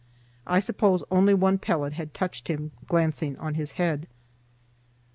[0.47, 4.07] I suppose only one pellet had touched him, glancing on his head.